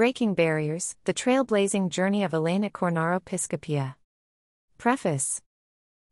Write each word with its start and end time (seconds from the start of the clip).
Breaking 0.00 0.32
Barriers 0.32 0.96
The 1.04 1.12
Trailblazing 1.12 1.90
Journey 1.90 2.24
of 2.24 2.32
Elena 2.32 2.70
Cornaro 2.70 3.20
Piscopia. 3.22 3.96
Preface 4.78 5.42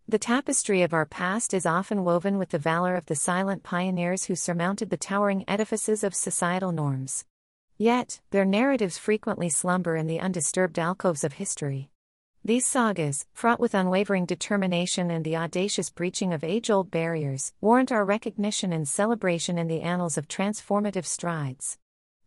The 0.07 0.18
tapestry 0.18 0.83
of 0.83 0.92
our 0.92 1.07
past 1.07 1.54
is 1.54 1.64
often 1.64 2.04
woven 2.04 2.36
with 2.36 2.50
the 2.50 2.58
valor 2.58 2.96
of 2.96 3.06
the 3.06 3.14
silent 3.14 3.62
pioneers 3.62 4.24
who 4.24 4.36
surmounted 4.36 4.90
the 4.90 4.98
towering 4.98 5.42
edifices 5.48 6.04
of 6.04 6.14
societal 6.14 6.70
norms. 6.70 7.24
Yet, 7.78 8.20
their 8.29 8.45
narratives 8.45 8.98
frequently 8.98 9.48
slumber 9.48 9.96
in 9.96 10.07
the 10.07 10.20
undisturbed 10.20 10.79
alcoves 10.79 11.25
of 11.25 11.32
history. 11.32 11.89
These 12.45 12.66
sagas, 12.66 13.25
fraught 13.32 13.59
with 13.59 13.73
unwavering 13.73 14.27
determination 14.27 15.11
and 15.11 15.25
the 15.25 15.36
audacious 15.36 15.89
breaching 15.89 16.34
of 16.34 16.45
age 16.45 16.68
old 16.68 16.91
barriers, 16.91 17.55
warrant 17.62 17.91
our 17.91 18.05
recognition 18.05 18.70
and 18.70 18.86
celebration 18.86 19.57
in 19.57 19.66
the 19.66 19.80
annals 19.80 20.18
of 20.18 20.29
transformative 20.29 21.07
strides. 21.07 21.79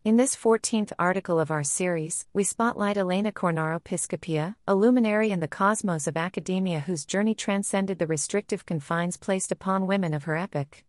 In 0.03 0.17
this 0.17 0.35
14th 0.35 0.93
article 0.97 1.39
of 1.39 1.51
our 1.51 1.63
series, 1.63 2.25
we 2.33 2.43
spotlight 2.43 2.97
Elena 2.97 3.31
Cornaro 3.31 3.79
Piscopia, 3.79 4.55
a 4.67 4.73
luminary 4.73 5.29
in 5.29 5.41
the 5.41 5.47
cosmos 5.47 6.07
of 6.07 6.17
academia 6.17 6.79
whose 6.79 7.05
journey 7.05 7.35
transcended 7.35 7.99
the 7.99 8.07
restrictive 8.07 8.65
confines 8.65 9.15
placed 9.15 9.51
upon 9.51 9.85
women 9.85 10.15
of 10.15 10.23
her 10.23 10.35
epoch. 10.35 10.83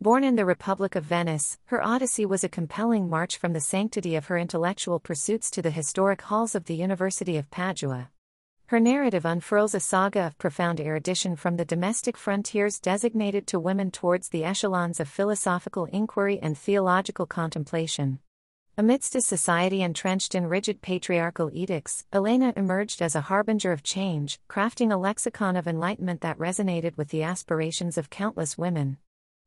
Born 0.00 0.22
in 0.22 0.36
the 0.36 0.44
Republic 0.44 0.94
of 0.94 1.02
Venice, 1.02 1.58
her 1.64 1.82
odyssey 1.82 2.24
was 2.24 2.44
a 2.44 2.48
compelling 2.48 3.10
march 3.10 3.36
from 3.36 3.52
the 3.52 3.60
sanctity 3.60 4.14
of 4.14 4.26
her 4.26 4.38
intellectual 4.38 5.00
pursuits 5.00 5.50
to 5.50 5.60
the 5.60 5.72
historic 5.72 6.22
halls 6.22 6.54
of 6.54 6.66
the 6.66 6.76
University 6.76 7.36
of 7.36 7.50
Padua. 7.50 8.10
Her 8.66 8.78
narrative 8.78 9.24
unfurls 9.24 9.74
a 9.74 9.80
saga 9.80 10.20
of 10.28 10.38
profound 10.38 10.78
erudition 10.78 11.34
from 11.34 11.56
the 11.56 11.64
domestic 11.64 12.16
frontiers 12.16 12.78
designated 12.78 13.48
to 13.48 13.58
women 13.58 13.90
towards 13.90 14.28
the 14.28 14.44
echelons 14.44 15.00
of 15.00 15.08
philosophical 15.08 15.86
inquiry 15.86 16.38
and 16.40 16.56
theological 16.56 17.26
contemplation. 17.26 18.20
Amidst 18.78 19.14
a 19.14 19.20
society 19.20 19.82
entrenched 19.82 20.34
in 20.34 20.46
rigid 20.46 20.80
patriarchal 20.80 21.50
edicts, 21.52 22.06
Elena 22.10 22.54
emerged 22.56 23.02
as 23.02 23.14
a 23.14 23.20
harbinger 23.20 23.70
of 23.70 23.82
change, 23.82 24.40
crafting 24.48 24.90
a 24.90 24.96
lexicon 24.96 25.56
of 25.56 25.68
enlightenment 25.68 26.22
that 26.22 26.38
resonated 26.38 26.96
with 26.96 27.10
the 27.10 27.22
aspirations 27.22 27.98
of 27.98 28.08
countless 28.08 28.56
women. 28.56 28.96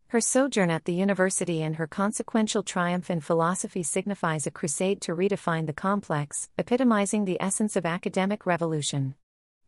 Her 0.09 0.21
sojourn 0.21 0.69
at 0.69 0.85
the 0.85 0.93
university 0.93 1.63
and 1.63 1.77
her 1.77 1.87
consequential 1.87 2.61
triumph 2.61 3.09
in 3.09 3.19
philosophy 3.19 3.81
signifies 3.81 4.45
a 4.45 4.51
crusade 4.51 5.01
to 5.01 5.15
redefine 5.15 5.65
the 5.65 5.73
complex, 5.73 6.51
epitomizing 6.59 7.25
the 7.25 7.41
essence 7.41 7.75
of 7.75 7.83
academic 7.83 8.45
revolution. 8.45 9.15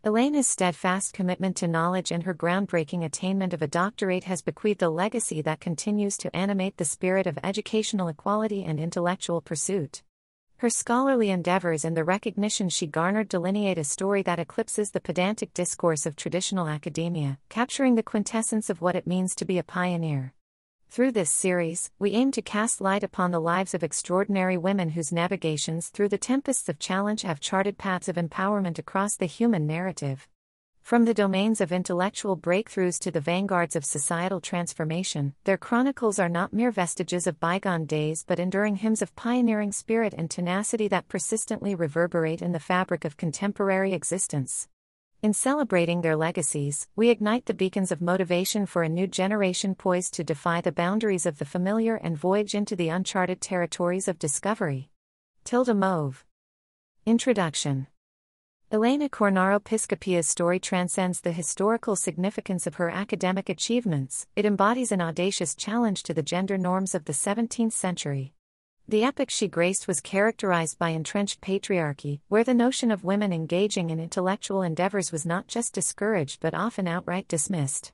Elena's 0.04 0.48
steadfast 0.48 1.12
commitment 1.12 1.58
to 1.58 1.68
knowledge 1.68 2.12
and 2.12 2.24
her 2.24 2.34
groundbreaking 2.34 3.04
attainment 3.04 3.52
of 3.52 3.64
a 3.64 3.68
doctorate 3.68 4.26
has 4.26 4.44
bequeathed 4.44 4.84
a 4.84 4.90
legacy 4.90 5.42
that 5.42 5.60
continues 5.60 6.18
to 6.18 6.34
animate 6.36 6.78
the 6.78 6.86
spirit 6.86 7.26
of 7.26 7.40
educational 7.44 8.08
equality 8.08 8.64
and 8.64 8.80
intellectual 8.80 9.42
pursuit. 9.42 10.04
Her 10.58 10.70
scholarly 10.70 11.32
endeavors 11.32 11.84
and 11.84 11.98
the 11.98 12.04
recognition 12.04 12.70
she 12.70 12.86
garnered 12.86 13.28
delineate 13.28 13.80
a 13.80 13.84
story 13.84 14.22
that 14.22 14.40
eclipses 14.40 14.92
the 14.92 15.02
pedantic 15.02 15.54
discourse 15.54 16.06
of 16.06 16.16
traditional 16.16 16.68
academia, 16.68 17.40
capturing 17.50 17.96
the 17.96 18.04
quintessence 18.04 18.70
of 18.70 18.82
what 18.82 18.96
it 18.96 19.08
means 19.08 19.34
to 19.36 19.46
be 19.46 19.58
a 19.58 19.64
pioneer. 19.64 20.34
Through 20.90 21.12
this 21.12 21.30
series, 21.30 21.92
we 22.00 22.14
aim 22.14 22.32
to 22.32 22.42
cast 22.42 22.82
light 22.82 23.04
upon 23.04 23.32
the 23.32 23.40
lives 23.40 23.74
of 23.74 23.84
extraordinary 23.84 24.58
women 24.58 24.90
whose 24.90 25.12
navigations 25.12 25.90
through 25.90 26.10
the 26.10 26.18
tempests 26.18 26.70
of 26.70 26.80
challenge 26.80 27.22
have 27.22 27.40
charted 27.40 27.78
paths 27.78 28.10
of 28.10 28.16
empowerment 28.16 28.80
across 28.80 29.16
the 29.16 29.28
human 29.28 29.68
narrative. 29.68 30.28
From 30.82 31.04
the 31.04 31.14
domains 31.14 31.60
of 31.60 31.74
intellectual 31.74 32.38
breakthroughs 32.38 32.98
to 33.02 33.12
the 33.12 33.20
vanguards 33.20 33.76
of 33.76 33.84
societal 33.84 34.40
transformation, 34.40 35.36
their 35.44 35.58
chronicles 35.58 36.18
are 36.18 36.30
not 36.30 36.54
mere 36.54 36.72
vestiges 36.72 37.28
of 37.28 37.42
bygone 37.42 37.86
days 37.86 38.24
but 38.26 38.40
enduring 38.40 38.78
hymns 38.78 39.02
of 39.02 39.16
pioneering 39.16 39.74
spirit 39.74 40.16
and 40.18 40.32
tenacity 40.32 40.88
that 40.88 41.10
persistently 41.10 41.76
reverberate 41.76 42.42
in 42.42 42.54
the 42.54 42.60
fabric 42.60 43.04
of 43.04 43.18
contemporary 43.18 43.94
existence. 43.94 44.70
In 45.24 45.34
celebrating 45.34 46.02
their 46.02 46.16
legacies, 46.16 46.88
we 46.96 47.10
ignite 47.10 47.48
the 47.48 47.56
beacons 47.56 47.92
of 47.92 48.02
motivation 48.02 48.68
for 48.68 48.84
a 48.84 48.90
new 48.90 49.08
generation 49.08 49.74
poised 49.74 50.14
to 50.14 50.24
defy 50.24 50.62
the 50.62 50.72
boundaries 50.72 51.26
of 51.26 51.40
the 51.40 51.46
familiar 51.46 51.96
and 51.96 52.16
voyage 52.16 52.54
into 52.54 52.76
the 52.76 52.90
uncharted 52.90 53.42
territories 53.42 54.08
of 54.08 54.20
discovery. 54.20 54.92
Tilda 55.44 55.74
Mauve. 55.74 56.24
Introduction 57.08 57.88
Elena 58.72 59.10
Cornaro 59.10 59.60
Piscopia's 59.60 60.28
story 60.28 60.60
transcends 60.60 61.22
the 61.22 61.32
historical 61.32 61.96
significance 61.96 62.68
of 62.68 62.76
her 62.76 62.92
academic 62.92 63.50
achievements, 63.50 64.28
it 64.36 64.46
embodies 64.46 64.92
an 64.92 65.02
audacious 65.02 65.56
challenge 65.56 66.04
to 66.04 66.14
the 66.14 66.22
gender 66.22 66.60
norms 66.60 66.94
of 66.94 67.06
the 67.06 67.14
17th 67.14 67.74
century. 67.74 68.36
The 68.90 69.04
epoch 69.04 69.30
she 69.30 69.50
graced 69.50 69.86
was 69.86 70.00
characterized 70.00 70.80
by 70.80 70.92
entrenched 70.92 71.42
patriarchy, 71.42 72.22
where 72.30 72.46
the 72.46 72.54
notion 72.54 72.90
of 72.90 73.04
women 73.04 73.34
engaging 73.34 73.90
in 73.90 74.00
intellectual 74.00 74.62
endeavors 74.62 75.12
was 75.12 75.26
not 75.26 75.50
just 75.50 75.74
discouraged 75.74 76.40
but 76.40 76.54
often 76.54 76.88
outright 76.88 77.28
dismissed. 77.28 77.92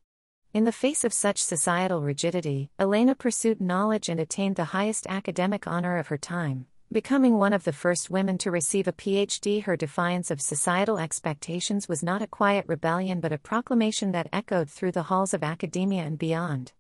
In 0.54 0.66
the 0.66 0.72
face 0.72 1.04
of 1.04 1.12
such 1.12 1.42
societal 1.42 2.04
rigidity, 2.04 2.70
Elena 2.78 3.16
pursued 3.16 3.60
knowledge 3.60 4.08
and 4.08 4.20
attained 4.20 4.56
the 4.56 4.66
highest 4.66 5.08
academic 5.08 5.66
honor 5.66 5.98
of 5.98 6.10
her 6.10 6.18
time, 6.20 6.68
becoming 6.92 7.40
one 7.40 7.54
of 7.54 7.64
the 7.64 7.74
first 7.74 8.12
women 8.12 8.38
to 8.38 8.52
receive 8.52 8.88
a 8.88 8.94
PhD. 8.94 9.64
Her 9.64 9.76
defiance 9.76 10.30
of 10.30 10.42
societal 10.42 11.00
expectations 11.00 11.90
was 11.90 12.04
not 12.04 12.22
a 12.22 12.28
quiet 12.28 12.66
rebellion 12.68 13.20
but 13.20 13.34
a 13.34 13.40
proclamation 13.40 14.12
that 14.12 14.30
echoed 14.32 14.70
through 14.70 14.92
the 14.92 15.10
halls 15.10 15.34
of 15.34 15.44
academia 15.44 16.04
and 16.04 16.20
beyond. 16.20 16.72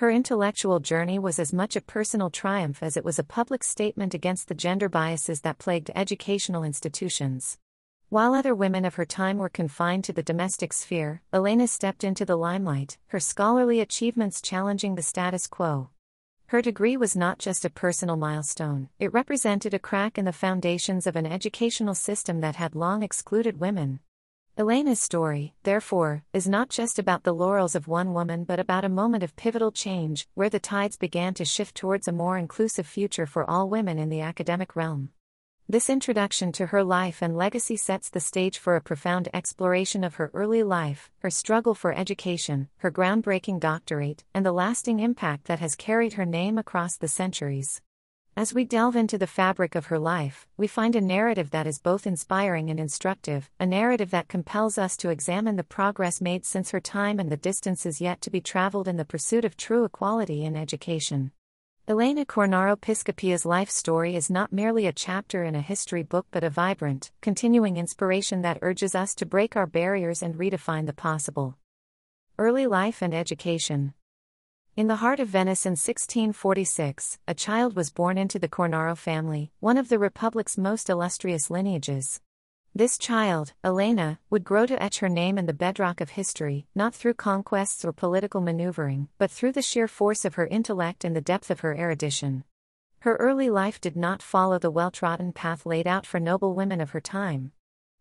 Her 0.00 0.10
intellectual 0.10 0.80
journey 0.80 1.18
was 1.18 1.38
as 1.38 1.52
much 1.52 1.76
a 1.76 1.82
personal 1.82 2.30
triumph 2.30 2.82
as 2.82 2.96
it 2.96 3.04
was 3.04 3.18
a 3.18 3.22
public 3.22 3.62
statement 3.62 4.14
against 4.14 4.48
the 4.48 4.54
gender 4.54 4.88
biases 4.88 5.42
that 5.42 5.58
plagued 5.58 5.90
educational 5.94 6.64
institutions. 6.64 7.58
While 8.08 8.32
other 8.32 8.54
women 8.54 8.86
of 8.86 8.94
her 8.94 9.04
time 9.04 9.36
were 9.36 9.50
confined 9.50 10.04
to 10.04 10.14
the 10.14 10.22
domestic 10.22 10.72
sphere, 10.72 11.20
Elena 11.34 11.66
stepped 11.66 12.02
into 12.02 12.24
the 12.24 12.36
limelight, 12.36 12.96
her 13.08 13.20
scholarly 13.20 13.78
achievements 13.78 14.40
challenging 14.40 14.94
the 14.94 15.02
status 15.02 15.46
quo. 15.46 15.90
Her 16.46 16.62
degree 16.62 16.96
was 16.96 17.14
not 17.14 17.38
just 17.38 17.66
a 17.66 17.68
personal 17.68 18.16
milestone, 18.16 18.88
it 18.98 19.12
represented 19.12 19.74
a 19.74 19.78
crack 19.78 20.16
in 20.16 20.24
the 20.24 20.32
foundations 20.32 21.06
of 21.06 21.14
an 21.14 21.26
educational 21.26 21.94
system 21.94 22.40
that 22.40 22.56
had 22.56 22.74
long 22.74 23.02
excluded 23.02 23.60
women. 23.60 24.00
Elena's 24.56 25.00
story, 25.00 25.54
therefore, 25.62 26.22
is 26.32 26.48
not 26.48 26.68
just 26.68 26.98
about 26.98 27.22
the 27.22 27.32
laurels 27.32 27.74
of 27.74 27.88
one 27.88 28.12
woman 28.12 28.44
but 28.44 28.58
about 28.58 28.84
a 28.84 28.88
moment 28.88 29.22
of 29.22 29.36
pivotal 29.36 29.72
change, 29.72 30.28
where 30.34 30.50
the 30.50 30.58
tides 30.58 30.96
began 30.96 31.32
to 31.34 31.44
shift 31.44 31.74
towards 31.74 32.08
a 32.08 32.12
more 32.12 32.36
inclusive 32.36 32.86
future 32.86 33.26
for 33.26 33.48
all 33.48 33.70
women 33.70 33.98
in 33.98 34.10
the 34.10 34.20
academic 34.20 34.76
realm. 34.76 35.10
This 35.68 35.88
introduction 35.88 36.50
to 36.52 36.66
her 36.66 36.82
life 36.82 37.22
and 37.22 37.36
legacy 37.36 37.76
sets 37.76 38.10
the 38.10 38.18
stage 38.18 38.58
for 38.58 38.74
a 38.74 38.80
profound 38.80 39.28
exploration 39.32 40.02
of 40.02 40.16
her 40.16 40.30
early 40.34 40.64
life, 40.64 41.10
her 41.20 41.30
struggle 41.30 41.74
for 41.74 41.92
education, 41.92 42.68
her 42.78 42.90
groundbreaking 42.90 43.60
doctorate, 43.60 44.24
and 44.34 44.44
the 44.44 44.52
lasting 44.52 44.98
impact 44.98 45.44
that 45.44 45.60
has 45.60 45.76
carried 45.76 46.14
her 46.14 46.26
name 46.26 46.58
across 46.58 46.96
the 46.96 47.08
centuries. 47.08 47.80
As 48.40 48.54
we 48.54 48.64
delve 48.64 48.96
into 48.96 49.18
the 49.18 49.26
fabric 49.26 49.74
of 49.74 49.88
her 49.88 49.98
life, 49.98 50.46
we 50.56 50.66
find 50.66 50.96
a 50.96 51.00
narrative 51.02 51.50
that 51.50 51.66
is 51.66 51.78
both 51.78 52.06
inspiring 52.06 52.70
and 52.70 52.80
instructive, 52.80 53.50
a 53.60 53.66
narrative 53.66 54.10
that 54.12 54.28
compels 54.28 54.78
us 54.78 54.96
to 54.96 55.10
examine 55.10 55.56
the 55.56 55.62
progress 55.62 56.22
made 56.22 56.46
since 56.46 56.70
her 56.70 56.80
time 56.80 57.20
and 57.20 57.28
the 57.28 57.36
distances 57.36 58.00
yet 58.00 58.22
to 58.22 58.30
be 58.30 58.40
traveled 58.40 58.88
in 58.88 58.96
the 58.96 59.04
pursuit 59.04 59.44
of 59.44 59.58
true 59.58 59.84
equality 59.84 60.42
in 60.42 60.56
education. 60.56 61.32
Elena 61.86 62.24
Cornaro 62.24 62.80
Piscopia's 62.80 63.44
life 63.44 63.68
story 63.68 64.16
is 64.16 64.30
not 64.30 64.54
merely 64.54 64.86
a 64.86 64.92
chapter 64.94 65.44
in 65.44 65.54
a 65.54 65.60
history 65.60 66.02
book 66.02 66.26
but 66.30 66.42
a 66.42 66.48
vibrant, 66.48 67.10
continuing 67.20 67.76
inspiration 67.76 68.40
that 68.40 68.60
urges 68.62 68.94
us 68.94 69.14
to 69.16 69.26
break 69.26 69.54
our 69.54 69.66
barriers 69.66 70.22
and 70.22 70.36
redefine 70.36 70.86
the 70.86 70.94
possible. 70.94 71.58
Early 72.38 72.66
life 72.66 73.02
and 73.02 73.12
education. 73.12 73.92
In 74.80 74.86
the 74.86 74.96
heart 74.96 75.20
of 75.20 75.28
Venice 75.28 75.66
in 75.66 75.72
1646, 75.72 77.18
a 77.28 77.34
child 77.34 77.76
was 77.76 77.90
born 77.90 78.16
into 78.16 78.38
the 78.38 78.48
Cornaro 78.48 78.96
family, 78.96 79.52
one 79.60 79.76
of 79.76 79.90
the 79.90 79.98
Republic's 79.98 80.56
most 80.56 80.88
illustrious 80.88 81.50
lineages. 81.50 82.22
This 82.74 82.96
child, 82.96 83.52
Elena, 83.62 84.20
would 84.30 84.42
grow 84.42 84.64
to 84.64 84.82
etch 84.82 85.00
her 85.00 85.10
name 85.10 85.36
in 85.36 85.44
the 85.44 85.52
bedrock 85.52 86.00
of 86.00 86.08
history, 86.08 86.66
not 86.74 86.94
through 86.94 87.12
conquests 87.12 87.84
or 87.84 87.92
political 87.92 88.40
maneuvering, 88.40 89.10
but 89.18 89.30
through 89.30 89.52
the 89.52 89.60
sheer 89.60 89.86
force 89.86 90.24
of 90.24 90.36
her 90.36 90.46
intellect 90.46 91.04
and 91.04 91.14
the 91.14 91.20
depth 91.20 91.50
of 91.50 91.60
her 91.60 91.76
erudition. 91.76 92.44
Her 93.00 93.16
early 93.16 93.50
life 93.50 93.82
did 93.82 93.96
not 93.96 94.22
follow 94.22 94.58
the 94.58 94.70
well 94.70 94.90
trodden 94.90 95.34
path 95.34 95.66
laid 95.66 95.86
out 95.86 96.06
for 96.06 96.18
noble 96.18 96.54
women 96.54 96.80
of 96.80 96.92
her 96.92 97.02
time. 97.02 97.52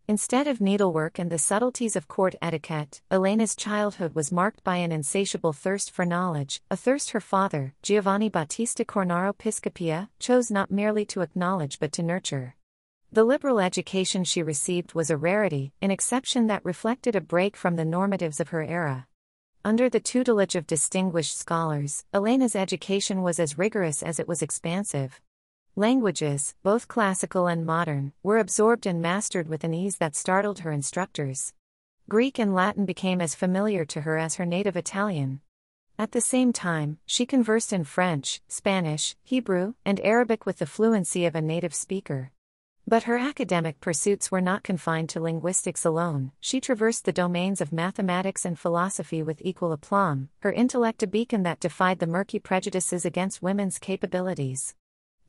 Instead 0.09 0.47
of 0.47 0.59
needlework 0.59 1.19
and 1.19 1.29
the 1.29 1.38
subtleties 1.38 1.95
of 1.95 2.07
court 2.07 2.33
etiquette, 2.41 3.00
Elena's 3.11 3.56
childhood 3.56 4.15
was 4.15 4.31
marked 4.31 4.63
by 4.63 4.77
an 4.77 4.91
insatiable 4.91 5.53
thirst 5.53 5.91
for 5.91 6.03
knowledge, 6.03 6.63
a 6.71 6.75
thirst 6.75 7.11
her 7.11 7.19
father, 7.19 7.75
Giovanni 7.83 8.27
Battista 8.27 8.83
Cornaro 8.83 9.38
Piscopia, 9.38 10.09
chose 10.17 10.50
not 10.50 10.71
merely 10.71 11.06
to 11.06 11.21
acknowledge 11.21 11.77
but 11.79 11.91
to 11.91 12.01
nurture. 12.01 12.56
The 13.11 13.23
liberal 13.23 13.59
education 13.59 14.23
she 14.23 14.41
received 14.41 14.95
was 14.95 15.11
a 15.11 15.15
rarity, 15.15 15.73
an 15.79 15.91
exception 15.91 16.47
that 16.47 16.65
reflected 16.65 17.15
a 17.15 17.21
break 17.21 17.56
from 17.56 17.75
the 17.75 17.83
normatives 17.83 18.39
of 18.39 18.50
her 18.50 18.63
era. 18.63 19.06
Under 19.63 19.91
the 19.91 20.00
tutelage 20.00 20.56
of 20.56 20.65
distinguished 20.65 21.38
scholars, 21.38 22.03
Elena's 22.15 22.56
education 22.56 23.21
was 23.21 23.39
as 23.39 23.59
rigorous 23.59 24.01
as 24.01 24.19
it 24.19 24.27
was 24.27 24.41
expansive. 24.41 25.21
Languages, 25.75 26.56
both 26.63 26.88
classical 26.88 27.48
and 27.48 27.66
modern, 27.66 28.13
were 28.24 28.38
absorbed 28.38 28.86
and 28.86 29.01
mastered 29.01 29.48
with 29.48 29.63
an 29.63 29.74
ease 29.74 29.98
that 29.98 30.16
startled 30.16 30.60
her 30.60 30.71
instructors. 30.71 31.54
Greek 32.10 32.39
and 32.39 32.54
Latin 32.54 32.86
became 32.86 33.21
as 33.21 33.36
familiar 33.36 33.86
to 33.86 34.01
her 34.01 34.18
as 34.18 34.36
her 34.36 34.45
native 34.45 34.75
Italian. 34.75 35.42
At 35.98 36.12
the 36.12 36.21
same 36.21 36.51
time, 36.54 36.98
she 37.06 37.25
conversed 37.25 37.71
in 37.71 37.83
French, 37.83 38.42
Spanish, 38.48 39.16
Hebrew, 39.24 39.74
and 39.86 40.00
Arabic 40.00 40.45
with 40.45 40.57
the 40.57 40.66
fluency 40.66 41.25
of 41.25 41.36
a 41.36 41.42
native 41.42 41.74
speaker. 41.74 42.31
But 42.88 43.04
her 43.04 43.18
academic 43.18 43.80
pursuits 43.80 44.31
were 44.31 44.42
not 44.42 44.63
confined 44.63 45.10
to 45.10 45.19
linguistics 45.19 45.86
alone, 45.86 46.31
she 46.39 46.60
traversed 46.60 47.06
the 47.06 47.12
domains 47.12 47.62
of 47.62 47.71
mathematics 47.71 48.45
and 48.45 48.57
philosophy 48.57 49.21
with 49.21 49.42
equal 49.45 49.71
aplomb, 49.71 50.30
her 50.39 50.51
intellect 50.51 51.04
a 51.04 51.07
beacon 51.07 51.44
that 51.44 51.60
defied 51.60 52.00
the 52.00 52.07
murky 52.07 52.39
prejudices 52.39 53.06
against 53.06 53.44
women's 53.44 53.77
capabilities. 53.77 54.74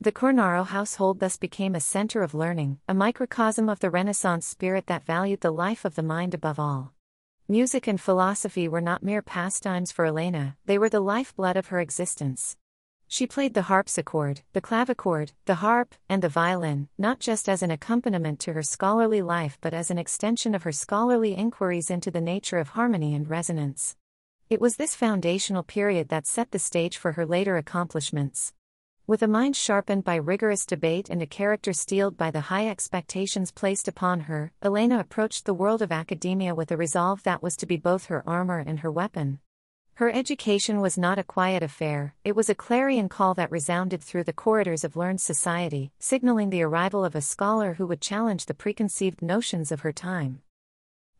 The 0.03 0.11
Cornaro 0.11 0.65
household 0.65 1.19
thus 1.19 1.37
became 1.37 1.75
a 1.75 1.79
center 1.79 2.23
of 2.23 2.33
learning, 2.33 2.79
a 2.87 2.93
microcosm 2.95 3.69
of 3.69 3.81
the 3.81 3.91
Renaissance 3.91 4.47
spirit 4.47 4.87
that 4.87 5.05
valued 5.05 5.41
the 5.41 5.51
life 5.51 5.85
of 5.85 5.93
the 5.93 6.01
mind 6.01 6.33
above 6.33 6.57
all. 6.57 6.95
Music 7.47 7.85
and 7.85 8.01
philosophy 8.01 8.67
were 8.67 8.81
not 8.81 9.03
mere 9.03 9.21
pastimes 9.21 9.91
for 9.91 10.05
Elena, 10.05 10.57
they 10.65 10.79
were 10.79 10.89
the 10.89 10.99
lifeblood 10.99 11.55
of 11.55 11.67
her 11.67 11.79
existence. 11.79 12.57
She 13.07 13.27
played 13.27 13.53
the 13.53 13.69
harpsichord, 13.69 14.41
the 14.53 14.59
clavichord, 14.61 15.33
the 15.45 15.61
harp, 15.61 15.93
and 16.09 16.23
the 16.23 16.29
violin, 16.29 16.89
not 16.97 17.19
just 17.19 17.47
as 17.47 17.61
an 17.61 17.69
accompaniment 17.69 18.39
to 18.39 18.53
her 18.53 18.63
scholarly 18.63 19.21
life 19.21 19.59
but 19.61 19.75
as 19.75 19.91
an 19.91 19.99
extension 19.99 20.55
of 20.55 20.63
her 20.63 20.71
scholarly 20.71 21.35
inquiries 21.35 21.91
into 21.91 22.09
the 22.09 22.21
nature 22.21 22.57
of 22.57 22.69
harmony 22.69 23.13
and 23.13 23.29
resonance. 23.29 23.95
It 24.49 24.59
was 24.59 24.77
this 24.77 24.95
foundational 24.95 25.61
period 25.61 26.09
that 26.09 26.25
set 26.25 26.49
the 26.49 26.57
stage 26.57 26.97
for 26.97 27.11
her 27.11 27.25
later 27.27 27.55
accomplishments. 27.55 28.53
With 29.11 29.23
a 29.23 29.27
mind 29.27 29.57
sharpened 29.57 30.05
by 30.05 30.15
rigorous 30.15 30.65
debate 30.65 31.09
and 31.09 31.21
a 31.21 31.25
character 31.25 31.73
steeled 31.73 32.15
by 32.15 32.31
the 32.31 32.47
high 32.47 32.69
expectations 32.69 33.51
placed 33.51 33.89
upon 33.89 34.21
her, 34.21 34.53
Elena 34.63 34.99
approached 34.99 35.43
the 35.43 35.53
world 35.53 35.81
of 35.81 35.91
academia 35.91 36.55
with 36.55 36.71
a 36.71 36.77
resolve 36.77 37.21
that 37.23 37.43
was 37.43 37.57
to 37.57 37.65
be 37.65 37.75
both 37.75 38.05
her 38.05 38.23
armor 38.25 38.59
and 38.59 38.79
her 38.79 38.89
weapon. 38.89 39.39
Her 39.95 40.09
education 40.09 40.79
was 40.79 40.97
not 40.97 41.19
a 41.19 41.25
quiet 41.25 41.61
affair, 41.61 42.15
it 42.23 42.37
was 42.37 42.49
a 42.49 42.55
clarion 42.55 43.09
call 43.09 43.33
that 43.33 43.51
resounded 43.51 44.01
through 44.01 44.23
the 44.23 44.31
corridors 44.31 44.85
of 44.85 44.95
learned 44.95 45.19
society, 45.19 45.91
signaling 45.99 46.49
the 46.49 46.63
arrival 46.63 47.03
of 47.03 47.13
a 47.13 47.19
scholar 47.19 47.73
who 47.73 47.87
would 47.87 47.99
challenge 47.99 48.45
the 48.45 48.53
preconceived 48.53 49.21
notions 49.21 49.73
of 49.73 49.81
her 49.81 49.91
time. 49.91 50.41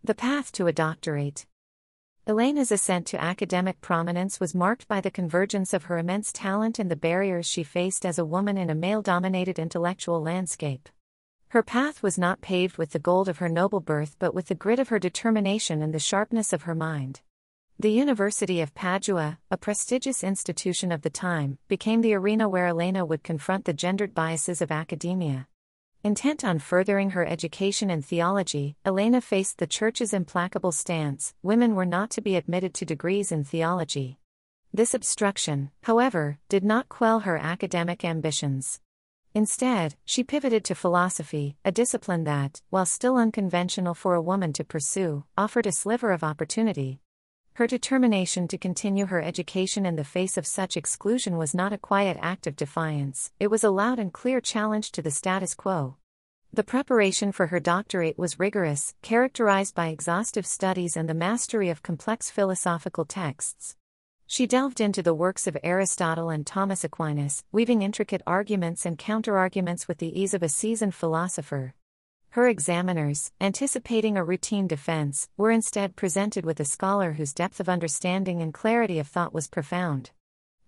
The 0.02 0.16
path 0.16 0.54
to 0.54 0.68
a 0.68 0.72
doctorate. 0.72 1.46
Elena's 2.31 2.72
ascent 2.72 3.06
to 3.07 3.22
academic 3.22 3.81
prominence 3.81 4.39
was 4.39 4.56
marked 4.56 4.88
by 4.88 5.01
the 5.01 5.12
convergence 5.12 5.74
of 5.74 5.83
her 5.83 5.98
immense 5.98 6.31
talent 6.31 6.80
and 6.80 6.89
the 6.89 6.95
barriers 6.95 7.45
she 7.45 7.62
faced 7.62 8.06
as 8.06 8.18
a 8.18 8.24
woman 8.24 8.57
in 8.57 8.69
a 8.69 8.74
male 8.74 9.01
dominated 9.01 9.60
intellectual 9.60 10.22
landscape. 10.22 10.88
Her 11.50 11.62
path 11.62 12.01
was 12.01 12.18
not 12.18 12.39
paved 12.39 12.78
with 12.78 12.92
the 12.92 13.00
gold 13.00 13.28
of 13.28 13.39
her 13.39 13.50
noble 13.50 13.81
birth 13.81 14.16
but 14.18 14.33
with 14.33 14.48
the 14.48 14.56
grit 14.56 14.80
of 14.80 14.88
her 14.88 14.98
determination 14.98 15.81
and 15.81 15.94
the 15.94 16.00
sharpness 16.00 16.54
of 16.54 16.62
her 16.62 16.74
mind. 16.74 17.19
The 17.78 17.92
University 17.92 18.62
of 18.62 18.74
Padua, 18.74 19.38
a 19.51 19.57
prestigious 19.57 20.24
institution 20.24 20.94
of 20.94 21.01
the 21.01 21.10
time, 21.10 21.57
became 21.68 22.00
the 22.00 22.13
arena 22.13 22.48
where 22.48 22.68
Elena 22.68 23.06
would 23.06 23.24
confront 23.24 23.66
the 23.66 23.74
gendered 23.74 24.13
biases 24.13 24.62
of 24.62 24.72
academia. 24.72 25.50
Intent 26.03 26.44
on 26.44 26.57
furthering 26.57 27.12
her 27.12 27.24
education 27.24 27.92
in 27.92 28.01
theology, 28.01 28.75
Elena 28.83 29.21
faced 29.21 29.59
the 29.59 29.68
Church's 29.68 30.13
implacable 30.13 30.71
stance 30.71 31.36
women 31.44 31.75
were 31.75 31.86
not 31.86 32.09
to 32.09 32.21
be 32.21 32.36
admitted 32.36 32.74
to 32.74 32.86
degrees 32.86 33.31
in 33.31 33.44
theology. 33.44 34.18
This 34.74 34.95
obstruction, 34.95 35.69
however, 35.83 36.39
did 36.50 36.63
not 36.63 36.89
quell 36.89 37.19
her 37.19 37.38
academic 37.38 38.03
ambitions. 38.03 38.80
Instead, 39.36 39.94
she 40.03 40.24
pivoted 40.24 40.63
to 40.65 40.74
philosophy, 40.74 41.56
a 41.63 41.71
discipline 41.71 42.24
that, 42.24 42.62
while 42.71 42.88
still 42.88 43.15
unconventional 43.15 43.94
for 43.94 44.15
a 44.15 44.21
woman 44.24 44.53
to 44.53 44.63
pursue, 44.63 45.25
offered 45.38 45.68
a 45.68 45.71
sliver 45.71 46.12
of 46.12 46.24
opportunity. 46.24 47.00
Her 47.56 47.68
determination 47.68 48.48
to 48.48 48.57
continue 48.57 49.07
her 49.07 49.21
education 49.21 49.86
in 49.86 49.98
the 49.98 50.06
face 50.06 50.38
of 50.38 50.48
such 50.48 50.77
exclusion 50.77 51.38
was 51.38 51.53
not 51.53 51.74
a 51.74 51.77
quiet 51.77 52.18
act 52.21 52.48
of 52.48 52.56
defiance, 52.56 53.31
it 53.42 53.51
was 53.51 53.63
a 53.63 53.69
loud 53.69 54.00
and 54.00 54.13
clear 54.13 54.39
challenge 54.39 54.92
to 54.94 55.01
the 55.01 55.12
status 55.12 55.53
quo. 55.53 55.98
The 56.53 56.63
preparation 56.63 57.31
for 57.33 57.48
her 57.48 57.59
doctorate 57.59 58.18
was 58.18 58.39
rigorous, 58.39 58.94
characterized 59.01 59.75
by 59.75 59.88
exhaustive 59.88 60.45
studies 60.45 60.95
and 60.95 61.09
the 61.09 61.13
mastery 61.13 61.69
of 61.69 61.83
complex 61.83 62.30
philosophical 62.30 63.03
texts. 63.03 63.75
She 64.27 64.48
delved 64.48 64.80
into 64.80 65.03
the 65.03 65.13
works 65.13 65.45
of 65.45 65.57
Aristotle 65.62 66.30
and 66.30 66.48
Thomas 66.48 66.86
Aquinas, 66.86 67.44
weaving 67.51 67.81
intricate 67.81 68.21
arguments 68.25 68.86
and 68.86 68.98
counterarguments 68.98 69.89
with 69.89 69.98
the 69.98 70.18
ease 70.18 70.33
of 70.33 70.42
a 70.42 70.48
seasoned 70.48 70.95
philosopher. 70.95 71.74
Her 72.31 72.48
examiners, 72.48 73.33
anticipating 73.42 74.16
a 74.16 74.24
routine 74.24 74.66
defense, 74.66 75.28
were 75.36 75.51
instead 75.51 75.98
presented 75.98 76.45
with 76.45 76.62
a 76.62 76.66
scholar 76.66 77.12
whose 77.12 77.33
depth 77.33 77.60
of 77.60 77.68
understanding 77.68 78.42
and 78.42 78.54
clarity 78.54 79.00
of 79.00 79.10
thought 79.10 79.33
was 79.33 79.50
profound. 79.50 80.12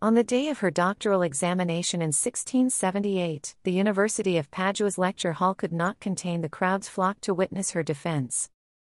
On 0.01 0.13
the 0.13 0.25
day 0.25 0.49
of 0.49 0.59
her 0.59 0.69
doctoral 0.69 1.21
examination 1.21 2.01
in 2.01 2.07
1678, 2.07 3.55
the 3.63 3.71
University 3.71 4.37
of 4.37 4.51
Padua's 4.51 4.97
lecture 4.97 5.31
hall 5.31 5.55
could 5.55 5.71
not 5.71 6.01
contain 6.01 6.41
the 6.41 6.49
crowds 6.49 6.89
flocked 6.89 7.21
to 7.21 7.33
witness 7.33 7.71
her 7.71 7.81
defense. 7.81 8.49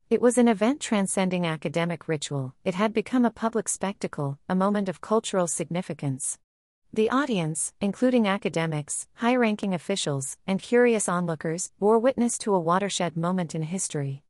It 0.09 0.23
was 0.23 0.39
an 0.39 0.47
event 0.47 0.81
transcending 0.81 1.45
academic 1.45 2.07
ritual, 2.07 2.55
it 2.65 2.77
had 2.77 2.93
become 2.93 3.25
a 3.25 3.33
public 3.33 3.69
spectacle, 3.69 4.39
a 4.49 4.55
moment 4.55 4.89
of 4.89 5.01
cultural 5.01 5.49
significance. 5.49 6.39
The 6.93 7.09
audience, 7.11 7.73
including 7.81 8.27
academics, 8.27 9.07
high 9.15 9.37
ranking 9.37 9.73
officials, 9.73 10.37
and 10.45 10.61
curious 10.61 11.09
onlookers, 11.09 11.71
bore 11.79 12.01
witness 12.01 12.37
to 12.39 12.53
a 12.53 12.59
watershed 12.59 13.17
moment 13.17 13.55
in 13.55 13.63
history. 13.63 14.25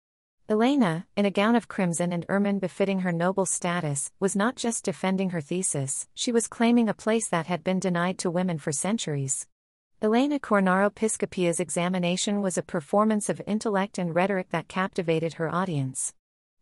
Elena, 0.46 1.06
in 1.16 1.24
a 1.24 1.30
gown 1.30 1.56
of 1.56 1.68
crimson 1.68 2.12
and 2.12 2.26
ermine 2.28 2.58
befitting 2.58 3.00
her 3.00 3.12
noble 3.12 3.46
status, 3.46 4.12
was 4.20 4.36
not 4.36 4.56
just 4.56 4.84
defending 4.84 5.30
her 5.30 5.40
thesis, 5.40 6.06
she 6.14 6.30
was 6.30 6.48
claiming 6.48 6.86
a 6.86 6.92
place 6.92 7.30
that 7.30 7.46
had 7.46 7.64
been 7.64 7.80
denied 7.80 8.18
to 8.18 8.30
women 8.30 8.58
for 8.58 8.72
centuries. 8.72 9.46
Elena 10.02 10.38
Cornaro 10.38 10.94
Piscopia's 10.94 11.60
examination 11.60 12.42
was 12.42 12.58
a 12.58 12.62
performance 12.62 13.30
of 13.30 13.40
intellect 13.46 13.96
and 13.96 14.14
rhetoric 14.14 14.50
that 14.50 14.68
captivated 14.68 15.34
her 15.34 15.48
audience. 15.48 16.12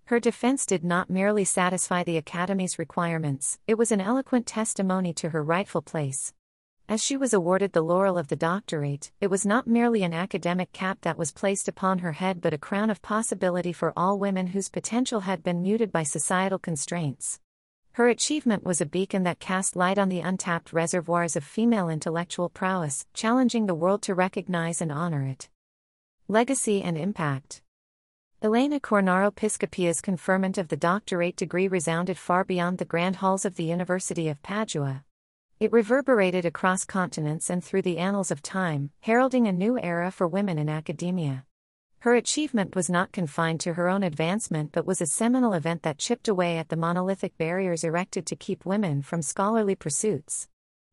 Her 0.09 0.19
defense 0.19 0.65
did 0.65 0.85
not 0.85 1.11
merely 1.11 1.45
satisfy 1.45 2.03
the 2.03 2.17
Academy's 2.17 2.79
requirements, 2.79 3.59
it 3.67 3.77
was 3.77 3.93
an 3.93 4.01
eloquent 4.01 4.47
testimony 4.47 5.13
to 5.13 5.29
her 5.29 5.43
rightful 5.43 5.83
place. 5.83 6.33
As 6.89 7.05
she 7.05 7.15
was 7.15 7.35
awarded 7.35 7.75
the 7.75 7.83
laurel 7.83 8.17
of 8.17 8.29
the 8.29 8.35
doctorate, 8.35 9.13
it 9.21 9.27
was 9.27 9.45
not 9.45 9.67
merely 9.67 10.03
an 10.03 10.15
academic 10.15 10.73
cap 10.73 11.03
that 11.03 11.19
was 11.19 11.31
placed 11.31 11.69
upon 11.69 11.99
her 11.99 12.13
head 12.13 12.41
but 12.41 12.55
a 12.55 12.57
crown 12.57 12.89
of 12.89 13.03
possibility 13.03 13.71
for 13.71 13.93
all 13.99 14.19
women 14.19 14.47
whose 14.47 14.71
potential 14.71 15.21
had 15.21 15.43
been 15.43 15.61
muted 15.61 15.93
by 15.93 16.05
societal 16.05 16.59
constraints. 16.59 17.39
Her 17.93 18.09
achievement 18.09 18.65
was 18.65 18.81
a 18.81 18.87
beacon 18.87 19.25
that 19.25 19.41
cast 19.41 19.77
light 19.77 19.99
on 19.99 20.09
the 20.09 20.21
untapped 20.21 20.73
reservoirs 20.73 21.37
of 21.37 21.45
female 21.45 21.91
intellectual 21.91 22.49
prowess, 22.49 23.05
challenging 23.13 23.67
the 23.67 23.75
world 23.75 24.01
to 24.05 24.15
recognize 24.15 24.81
and 24.81 24.91
honor 24.91 25.27
it. 25.27 25.51
Legacy 26.29 26.81
and 26.81 26.97
Impact 26.97 27.61
Elena 28.41 28.79
Cornaro 28.79 29.35
Piscopia's 29.35 30.01
conferment 30.01 30.59
of 30.59 30.69
the 30.69 30.77
doctorate 30.77 31.35
degree 31.35 31.67
resounded 31.67 32.17
far 32.17 32.45
beyond 32.45 32.79
the 32.79 32.85
grand 32.85 33.17
halls 33.17 33.45
of 33.45 33.57
the 33.57 33.65
University 33.65 34.29
of 34.29 34.41
Padua. 34.43 35.03
It 35.59 35.73
reverberated 35.73 36.45
across 36.45 36.85
continents 36.85 37.51
and 37.51 37.65
through 37.65 37.83
the 37.83 37.99
annals 37.99 38.31
of 38.31 38.41
time, 38.41 38.93
heralding 39.01 39.49
a 39.49 39.53
new 39.53 39.77
era 39.77 40.13
for 40.13 40.29
women 40.29 40.57
in 40.57 40.69
academia. 40.69 41.47
Her 41.99 42.15
achievement 42.15 42.77
was 42.77 42.89
not 42.89 43.11
confined 43.11 43.59
to 43.63 43.73
her 43.73 43.89
own 43.89 44.05
advancement 44.05 44.71
but 44.71 44.87
was 44.87 45.01
a 45.01 45.07
seminal 45.07 45.53
event 45.53 45.83
that 45.83 45.99
chipped 45.99 46.29
away 46.29 46.59
at 46.59 46.69
the 46.69 46.77
monolithic 46.77 47.37
barriers 47.39 47.83
erected 47.83 48.25
to 48.27 48.37
keep 48.37 48.65
women 48.65 49.03
from 49.03 49.21
scholarly 49.21 49.75
pursuits. 49.75 50.47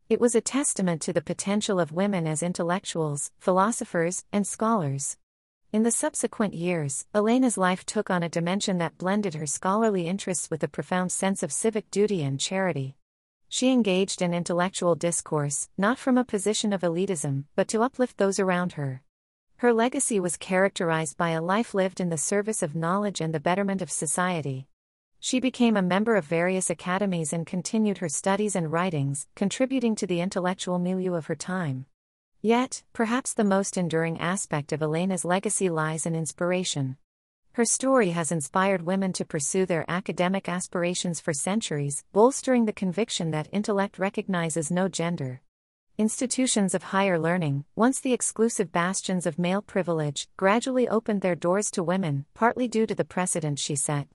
It 0.10 0.20
was 0.20 0.34
a 0.34 0.42
testament 0.42 1.00
to 1.04 1.14
the 1.14 1.22
potential 1.22 1.80
of 1.80 1.92
women 1.92 2.26
as 2.26 2.42
intellectuals, 2.42 3.30
philosophers, 3.38 4.26
and 4.34 4.48
scholars. 4.48 5.18
In 5.76 5.84
the 5.84 5.92
subsequent 5.92 6.54
years, 6.54 7.06
Elena's 7.14 7.58
life 7.58 7.86
took 7.86 8.10
on 8.10 8.24
a 8.24 8.30
dimension 8.30 8.78
that 8.78 8.98
blended 8.98 9.34
her 9.34 9.46
scholarly 9.46 10.08
interests 10.08 10.50
with 10.50 10.64
a 10.64 10.70
profound 10.70 11.12
sense 11.12 11.44
of 11.44 11.52
civic 11.52 11.92
duty 11.92 12.24
and 12.24 12.40
charity. 12.40 12.96
She 13.50 13.74
engaged 13.74 14.22
in 14.22 14.34
intellectual 14.34 14.96
discourse, 14.96 15.68
not 15.78 15.98
from 15.98 16.18
a 16.18 16.24
position 16.24 16.72
of 16.72 16.80
elitism, 16.80 17.44
but 17.58 17.68
to 17.68 17.82
uplift 17.82 18.18
those 18.18 18.40
around 18.40 18.72
her. 18.80 19.04
Her 19.58 19.74
legacy 19.74 20.18
was 20.18 20.38
characterized 20.38 21.18
by 21.18 21.32
a 21.32 21.42
life 21.42 21.74
lived 21.74 22.00
in 22.00 22.08
the 22.08 22.18
service 22.18 22.64
of 22.64 22.74
knowledge 22.74 23.20
and 23.20 23.34
the 23.34 23.42
betterment 23.42 23.82
of 23.82 23.92
society. 23.92 24.70
She 25.20 25.42
became 25.42 25.76
a 25.76 25.82
member 25.82 26.16
of 26.16 26.24
various 26.24 26.70
academies 26.70 27.34
and 27.34 27.46
continued 27.46 27.98
her 27.98 28.08
studies 28.08 28.56
and 28.56 28.72
writings, 28.72 29.28
contributing 29.36 29.96
to 29.96 30.08
the 30.08 30.22
intellectual 30.22 30.80
milieu 30.80 31.16
of 31.16 31.26
her 31.26 31.36
time. 31.36 31.86
Yet, 32.46 32.84
perhaps 32.94 33.34
the 33.34 33.44
most 33.44 33.76
enduring 33.76 34.20
aspect 34.20 34.72
of 34.72 34.84
Elena's 34.84 35.26
legacy 35.26 35.68
lies 35.68 36.06
in 36.06 36.14
inspiration. 36.14 36.98
Her 37.54 37.66
story 37.66 38.12
has 38.12 38.32
inspired 38.32 38.84
women 38.84 39.14
to 39.14 39.26
pursue 39.26 39.66
their 39.66 39.84
academic 39.88 40.48
aspirations 40.48 41.20
for 41.20 41.34
centuries, 41.34 42.04
bolstering 42.14 42.66
the 42.66 42.72
conviction 42.72 43.32
that 43.32 43.50
intellect 43.52 43.98
recognizes 43.98 44.70
no 44.70 44.88
gender. 44.88 45.42
Institutions 45.98 46.76
of 46.76 46.84
higher 46.84 47.18
learning, 47.18 47.66
once 47.76 48.00
the 48.00 48.14
exclusive 48.14 48.72
bastions 48.72 49.26
of 49.26 49.40
male 49.40 49.64
privilege, 49.64 50.28
gradually 50.38 50.88
opened 50.88 51.22
their 51.22 51.34
doors 51.34 51.72
to 51.72 51.82
women, 51.82 52.26
partly 52.36 52.68
due 52.68 52.86
to 52.86 52.94
the 52.94 53.04
precedent 53.04 53.58
she 53.58 53.76
set. 53.76 54.08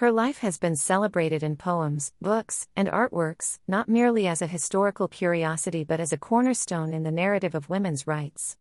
Her 0.00 0.10
life 0.10 0.38
has 0.38 0.56
been 0.56 0.76
celebrated 0.76 1.42
in 1.42 1.56
poems, 1.56 2.14
books, 2.22 2.68
and 2.74 2.88
artworks, 2.88 3.58
not 3.68 3.86
merely 3.86 4.26
as 4.26 4.40
a 4.40 4.46
historical 4.46 5.08
curiosity 5.08 5.84
but 5.84 6.00
as 6.00 6.10
a 6.10 6.16
cornerstone 6.16 6.94
in 6.94 7.02
the 7.02 7.10
narrative 7.10 7.54
of 7.54 7.68
women's 7.68 8.06
rights. 8.06 8.56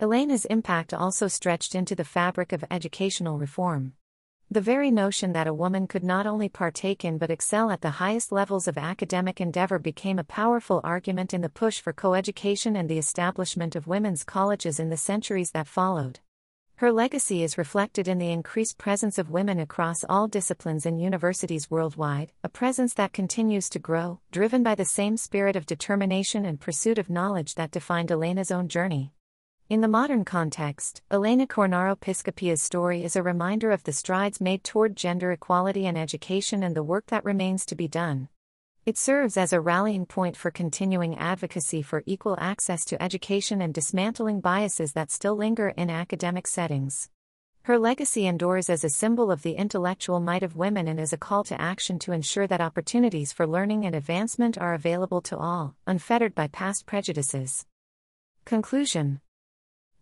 Elena's 0.00 0.46
impact 0.46 0.92
also 0.92 1.28
stretched 1.28 1.76
into 1.76 1.94
the 1.94 2.02
fabric 2.02 2.52
of 2.52 2.64
educational 2.72 3.38
reform. 3.38 3.92
The 4.50 4.60
very 4.60 4.90
notion 4.90 5.32
that 5.32 5.46
a 5.46 5.54
woman 5.54 5.86
could 5.86 6.02
not 6.02 6.26
only 6.26 6.48
partake 6.48 7.04
in 7.04 7.18
but 7.18 7.30
excel 7.30 7.70
at 7.70 7.82
the 7.82 8.00
highest 8.02 8.32
levels 8.32 8.66
of 8.66 8.76
academic 8.76 9.40
endeavor 9.40 9.78
became 9.78 10.18
a 10.18 10.24
powerful 10.24 10.80
argument 10.82 11.32
in 11.32 11.40
the 11.40 11.48
push 11.48 11.80
for 11.80 11.92
coeducation 11.92 12.76
and 12.76 12.88
the 12.88 12.98
establishment 12.98 13.76
of 13.76 13.86
women's 13.86 14.24
colleges 14.24 14.80
in 14.80 14.90
the 14.90 14.96
centuries 14.96 15.52
that 15.52 15.68
followed. 15.68 16.18
Her 16.80 16.92
legacy 16.92 17.42
is 17.42 17.58
reflected 17.58 18.08
in 18.08 18.16
the 18.16 18.32
increased 18.32 18.78
presence 18.78 19.18
of 19.18 19.28
women 19.28 19.60
across 19.60 20.02
all 20.08 20.26
disciplines 20.26 20.86
in 20.86 20.98
universities 20.98 21.70
worldwide, 21.70 22.32
a 22.42 22.48
presence 22.48 22.94
that 22.94 23.12
continues 23.12 23.68
to 23.68 23.78
grow, 23.78 24.20
driven 24.30 24.62
by 24.62 24.74
the 24.74 24.86
same 24.86 25.18
spirit 25.18 25.56
of 25.56 25.66
determination 25.66 26.46
and 26.46 26.58
pursuit 26.58 26.96
of 26.96 27.10
knowledge 27.10 27.56
that 27.56 27.70
defined 27.70 28.10
Elena's 28.10 28.50
own 28.50 28.66
journey. 28.66 29.12
In 29.68 29.82
the 29.82 29.88
modern 29.88 30.24
context, 30.24 31.02
Elena 31.10 31.46
Cornaro 31.46 32.00
Piscopia's 32.00 32.62
story 32.62 33.04
is 33.04 33.14
a 33.14 33.22
reminder 33.22 33.70
of 33.70 33.84
the 33.84 33.92
strides 33.92 34.40
made 34.40 34.64
toward 34.64 34.96
gender 34.96 35.32
equality 35.32 35.86
and 35.86 35.98
education 35.98 36.62
and 36.62 36.74
the 36.74 36.82
work 36.82 37.08
that 37.08 37.26
remains 37.26 37.66
to 37.66 37.74
be 37.74 37.88
done. 37.88 38.30
It 38.90 38.98
serves 38.98 39.36
as 39.36 39.52
a 39.52 39.60
rallying 39.60 40.04
point 40.04 40.36
for 40.36 40.50
continuing 40.50 41.16
advocacy 41.16 41.80
for 41.80 42.02
equal 42.06 42.36
access 42.40 42.84
to 42.86 43.00
education 43.00 43.62
and 43.62 43.72
dismantling 43.72 44.40
biases 44.40 44.94
that 44.94 45.12
still 45.12 45.36
linger 45.36 45.68
in 45.68 45.90
academic 45.90 46.48
settings. 46.48 47.08
Her 47.62 47.78
legacy 47.78 48.26
endures 48.26 48.68
as 48.68 48.82
a 48.82 48.90
symbol 48.90 49.30
of 49.30 49.42
the 49.42 49.52
intellectual 49.52 50.18
might 50.18 50.42
of 50.42 50.56
women 50.56 50.88
and 50.88 50.98
as 50.98 51.12
a 51.12 51.16
call 51.16 51.44
to 51.44 51.60
action 51.60 52.00
to 52.00 52.10
ensure 52.10 52.48
that 52.48 52.60
opportunities 52.60 53.32
for 53.32 53.46
learning 53.46 53.86
and 53.86 53.94
advancement 53.94 54.58
are 54.58 54.74
available 54.74 55.20
to 55.20 55.38
all, 55.38 55.76
unfettered 55.86 56.34
by 56.34 56.48
past 56.48 56.84
prejudices. 56.84 57.66
Conclusion 58.44 59.20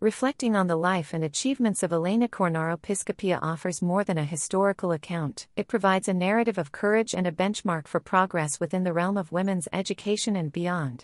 Reflecting 0.01 0.55
on 0.55 0.67
the 0.67 0.77
life 0.77 1.13
and 1.13 1.25
achievements 1.25 1.83
of 1.83 1.91
Elena 1.91 2.29
Cornaro 2.29 2.81
Piscopia 2.81 3.37
offers 3.41 3.81
more 3.81 4.05
than 4.05 4.17
a 4.17 4.23
historical 4.23 4.93
account, 4.93 5.47
it 5.57 5.67
provides 5.67 6.07
a 6.07 6.13
narrative 6.13 6.57
of 6.57 6.71
courage 6.71 7.13
and 7.13 7.27
a 7.27 7.33
benchmark 7.33 7.85
for 7.85 7.99
progress 7.99 8.61
within 8.61 8.85
the 8.85 8.93
realm 8.93 9.17
of 9.17 9.33
women's 9.33 9.67
education 9.73 10.37
and 10.37 10.53
beyond. 10.53 11.03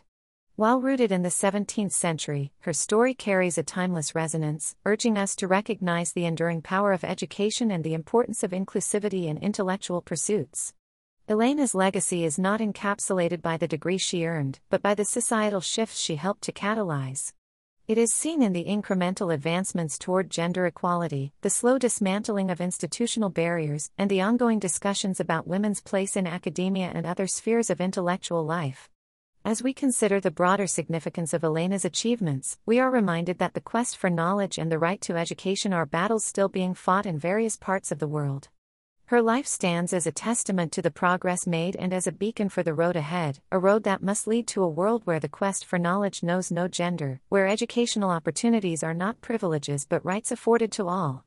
While 0.56 0.80
rooted 0.80 1.12
in 1.12 1.24
the 1.24 1.30
17th 1.30 1.92
century, 1.92 2.54
her 2.60 2.72
story 2.72 3.14
carries 3.14 3.58
a 3.58 3.64
timeless 3.64 4.16
resonance, 4.16 4.78
urging 4.86 5.18
us 5.18 5.36
to 5.36 5.48
recognize 5.50 6.14
the 6.14 6.24
enduring 6.24 6.62
power 6.62 6.94
of 6.94 7.04
education 7.04 7.72
and 7.72 7.84
the 7.84 7.96
importance 7.96 8.44
of 8.44 8.52
inclusivity 8.52 9.26
in 9.26 9.38
intellectual 9.40 10.02
pursuits. 10.02 10.74
Elena's 11.28 11.76
legacy 11.76 12.24
is 12.24 12.40
not 12.40 12.62
encapsulated 12.62 13.42
by 13.42 13.58
the 13.58 13.68
degree 13.68 13.98
she 13.98 14.26
earned, 14.26 14.62
but 14.70 14.82
by 14.82 14.96
the 14.96 15.04
societal 15.04 15.60
shifts 15.60 16.00
she 16.00 16.16
helped 16.16 16.44
to 16.44 16.54
catalyze. 16.54 17.34
It 17.88 18.00
is 18.00 18.12
seen 18.12 18.42
in 18.42 18.52
the 18.52 18.66
incremental 18.66 19.32
advancements 19.32 20.00
toward 20.00 20.32
gender 20.32 20.66
equality, 20.66 21.34
the 21.42 21.52
slow 21.52 21.78
dismantling 21.78 22.50
of 22.50 22.60
institutional 22.60 23.30
barriers, 23.30 23.92
and 23.96 24.10
the 24.10 24.22
ongoing 24.22 24.58
discussions 24.58 25.20
about 25.20 25.46
women's 25.46 25.82
place 25.82 26.16
in 26.16 26.26
academia 26.26 26.92
and 26.92 27.06
other 27.06 27.28
spheres 27.28 27.70
of 27.70 27.80
intellectual 27.80 28.44
life. 28.44 28.90
As 29.44 29.62
we 29.62 29.72
consider 29.72 30.20
the 30.20 30.32
broader 30.32 30.66
significance 30.66 31.32
of 31.32 31.44
Elena's 31.44 31.86
achievements, 31.86 32.58
we 32.66 32.80
are 32.80 32.90
reminded 32.90 33.38
that 33.38 33.54
the 33.54 33.62
quest 33.62 33.98
for 33.98 34.10
knowledge 34.10 34.58
and 34.58 34.72
the 34.72 34.80
right 34.80 35.00
to 35.02 35.16
education 35.16 35.72
are 35.72 35.86
battles 35.86 36.26
still 36.26 36.50
being 36.50 36.74
fought 36.74 37.06
in 37.06 37.20
various 37.20 37.56
parts 37.56 37.92
of 37.92 38.00
the 38.00 38.08
world. 38.08 38.50
Her 39.10 39.22
life 39.22 39.46
stands 39.46 39.94
as 39.94 40.08
a 40.08 40.12
testament 40.12 40.72
to 40.72 40.82
the 40.82 40.90
progress 40.90 41.46
made 41.46 41.76
and 41.76 41.94
as 41.94 42.08
a 42.08 42.12
beacon 42.12 42.50
for 42.50 42.64
the 42.64 42.74
road 42.74 42.96
ahead, 42.96 43.38
a 43.52 43.60
road 43.60 43.84
that 43.84 44.02
must 44.02 44.26
lead 44.26 44.48
to 44.48 44.64
a 44.64 44.68
world 44.68 45.04
where 45.06 45.20
the 45.20 45.30
quest 45.30 45.64
for 45.64 45.78
knowledge 45.78 46.24
knows 46.24 46.52
no 46.52 46.68
gender, 46.68 47.22
where 47.30 47.46
educational 47.46 48.10
opportunities 48.10 48.82
are 48.82 48.96
not 48.96 49.22
privileges 49.22 49.86
but 49.88 50.04
rights 50.04 50.32
afforded 50.32 50.72
to 50.72 50.88
all. 50.88 51.24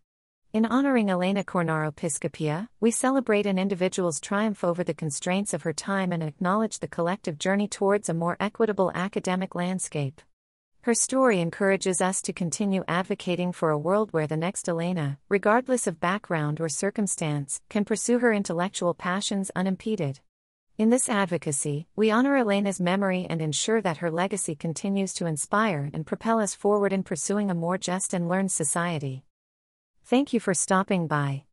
In 0.52 0.66
honoring 0.66 1.08
Elena 1.08 1.44
Cornaro 1.44 1.94
Piscopia, 1.94 2.68
we 2.80 2.90
celebrate 2.90 3.47
an 3.47 3.61
individual's 3.61 4.18
triumph 4.18 4.64
over 4.64 4.82
the 4.82 4.92
constraints 4.92 5.54
of 5.54 5.62
her 5.62 5.73
time 5.73 6.11
and 6.11 6.20
acknowledge 6.20 6.80
the 6.80 6.88
collective 6.88 7.38
journey 7.38 7.68
towards 7.68 8.08
a 8.08 8.14
more 8.14 8.37
equitable 8.40 8.90
academic 8.92 9.54
landscape. 9.54 10.20
Her 10.88 10.95
story 10.95 11.38
encourages 11.42 12.00
us 12.00 12.23
to 12.23 12.33
continue 12.33 12.83
advocating 12.88 13.52
for 13.52 13.68
a 13.68 13.76
world 13.76 14.14
where 14.14 14.26
the 14.26 14.38
next 14.38 14.66
Elena, 14.71 15.18
regardless 15.28 15.87
of 15.87 16.00
background 16.00 16.62
or 16.62 16.71
circumstance, 16.71 17.61
can 17.68 17.85
pursue 17.85 18.21
her 18.21 18.33
intellectual 18.33 18.95
passions 18.95 19.50
unimpeded. 19.54 20.21
In 20.78 20.88
this 20.88 21.11
advocacy, 21.11 21.88
we 21.95 22.11
honor 22.11 22.37
Elena's 22.37 22.80
memory 22.80 23.26
and 23.28 23.42
ensure 23.42 23.83
that 23.83 23.99
her 23.99 24.11
legacy 24.11 24.54
continues 24.54 25.12
to 25.12 25.26
inspire 25.26 25.90
and 25.92 26.07
propel 26.07 26.40
us 26.40 26.54
forward 26.54 26.95
in 26.95 27.02
pursuing 27.02 27.50
a 27.50 27.54
more 27.54 27.76
just 27.76 28.14
and 28.14 28.26
learned 28.26 28.50
society. 28.50 29.25
Thank 30.07 30.33
you 30.33 30.40
for 30.40 30.54
stopping 30.54 31.07
by. 31.07 31.45